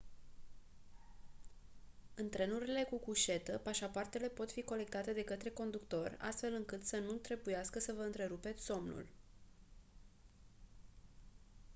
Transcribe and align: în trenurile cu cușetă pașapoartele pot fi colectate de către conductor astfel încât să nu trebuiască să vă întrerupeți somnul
în 2.15 2.29
trenurile 2.29 2.87
cu 2.89 2.97
cușetă 2.99 3.57
pașapoartele 3.57 4.27
pot 4.27 4.51
fi 4.51 4.61
colectate 4.63 5.13
de 5.13 5.23
către 5.23 5.49
conductor 5.49 6.17
astfel 6.19 6.53
încât 6.53 6.83
să 6.85 6.97
nu 6.97 7.13
trebuiască 7.13 7.79
să 7.79 7.93
vă 7.95 8.01
întrerupeți 8.01 8.65
somnul 8.65 9.05